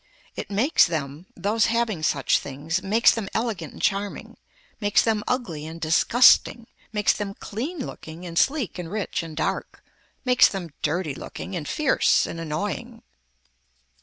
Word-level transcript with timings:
It 0.35 0.49
makes 0.49 0.87
them, 0.87 1.27
those 1.35 1.67
having 1.67 2.01
such 2.01 2.39
things, 2.39 2.81
makes 2.81 3.11
them 3.11 3.29
elegant 3.35 3.73
and 3.73 3.79
charming, 3.83 4.35
makes 4.79 5.03
them 5.03 5.23
ugly 5.27 5.67
and 5.67 5.79
disgusting, 5.79 6.65
makes 6.91 7.13
them 7.13 7.35
clean 7.35 7.77
looking 7.85 8.25
and 8.25 8.35
sleek 8.35 8.79
and 8.79 8.91
rich 8.91 9.21
and 9.21 9.37
dark, 9.37 9.83
makes 10.25 10.47
them 10.47 10.71
dirty 10.81 11.13
looking 11.13 11.55
and 11.55 11.67
fierce 11.67 12.25
and 12.25 12.39
annoying. 12.39 13.03